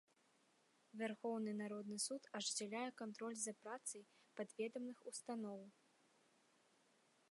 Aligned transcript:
Вярхоўны 1.01 1.51
народны 1.61 1.97
суд 2.07 2.23
ажыццяўляе 2.39 2.83
кантроль 3.03 3.39
за 3.45 3.53
працай 3.61 4.03
падведамных 4.41 4.97
устаноў. 5.13 5.61